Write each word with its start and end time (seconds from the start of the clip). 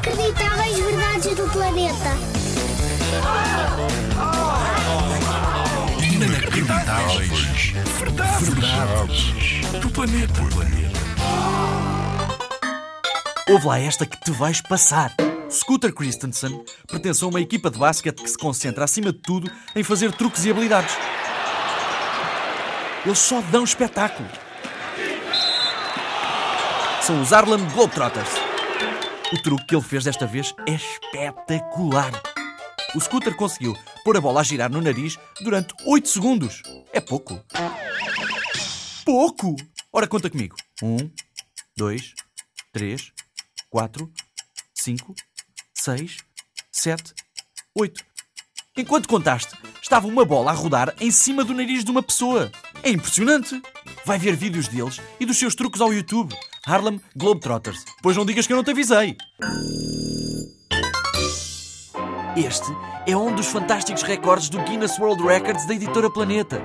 Inacreditáveis 0.00 0.78
verdades 0.78 1.36
do 1.36 1.46
planeta. 1.50 2.16
Inacreditáveis 6.02 7.74
verdades, 7.98 8.48
verdades 8.48 9.34
do 9.78 9.90
planeta. 9.90 10.40
Ouve 13.50 13.66
lá 13.66 13.78
esta 13.78 14.06
que 14.06 14.18
te 14.18 14.30
vais 14.30 14.62
passar. 14.62 15.14
Scooter 15.50 15.92
Christensen 15.92 16.64
pertence 16.90 17.22
a 17.22 17.26
uma 17.26 17.40
equipa 17.40 17.70
de 17.70 17.78
basquete 17.78 18.22
que 18.22 18.30
se 18.30 18.38
concentra, 18.38 18.84
acima 18.84 19.12
de 19.12 19.18
tudo, 19.18 19.52
em 19.76 19.82
fazer 19.82 20.12
truques 20.12 20.46
e 20.46 20.50
habilidades. 20.50 20.96
Eles 23.04 23.18
só 23.18 23.42
dão 23.52 23.64
espetáculo. 23.64 24.28
São 27.02 27.20
os 27.20 27.34
Harlem 27.34 27.62
Globetrotters. 27.74 28.49
O 29.32 29.40
truque 29.40 29.64
que 29.64 29.76
ele 29.76 29.82
fez 29.82 30.04
desta 30.04 30.26
vez 30.26 30.52
é 30.66 30.74
espetacular. 30.74 32.10
O 32.96 33.00
Scooter 33.00 33.36
conseguiu 33.36 33.76
pôr 34.04 34.16
a 34.16 34.20
bola 34.20 34.40
a 34.40 34.42
girar 34.42 34.68
no 34.68 34.80
nariz 34.80 35.16
durante 35.40 35.72
8 35.86 36.08
segundos. 36.08 36.62
É 36.92 37.00
pouco. 37.00 37.40
Pouco! 39.04 39.54
Ora, 39.92 40.08
conta 40.08 40.28
comigo. 40.28 40.56
Um, 40.82 40.96
dois, 41.76 42.12
três, 42.72 43.12
quatro, 43.68 44.12
cinco, 44.74 45.14
seis, 45.74 46.16
sete, 46.72 47.14
oito. 47.76 48.04
Enquanto 48.76 49.08
contaste, 49.08 49.54
estava 49.80 50.08
uma 50.08 50.24
bola 50.24 50.50
a 50.50 50.54
rodar 50.54 50.92
em 51.00 51.10
cima 51.12 51.44
do 51.44 51.54
nariz 51.54 51.84
de 51.84 51.90
uma 51.92 52.02
pessoa. 52.02 52.50
É 52.82 52.90
impressionante! 52.90 53.62
Vai 54.04 54.18
ver 54.18 54.34
vídeos 54.34 54.66
deles 54.66 55.00
e 55.20 55.26
dos 55.26 55.38
seus 55.38 55.54
truques 55.54 55.80
ao 55.80 55.92
YouTube. 55.92 56.34
Harlem 56.70 57.00
Globetrotters. 57.16 57.84
Pois 58.02 58.16
não 58.16 58.24
digas 58.24 58.46
que 58.46 58.52
eu 58.52 58.56
não 58.56 58.64
te 58.64 58.70
avisei. 58.70 59.16
Este 62.36 62.72
é 63.06 63.16
um 63.16 63.34
dos 63.34 63.46
fantásticos 63.46 64.02
recordes 64.02 64.48
do 64.48 64.60
Guinness 64.62 64.98
World 64.98 65.22
Records 65.22 65.66
da 65.66 65.74
editora 65.74 66.08
Planeta. 66.08 66.62